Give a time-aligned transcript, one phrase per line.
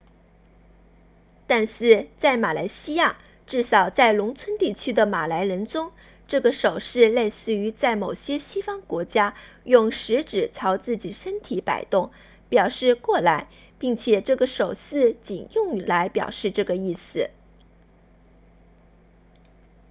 [1.45, 5.91] 但是在马来西亚至少在农村地区的马来人中
[6.27, 12.11] 这个手势类似于在某些西方国家用食指朝自己身体摆动
[12.49, 17.29] 表示过来并且这个手势仅用来表示这个意思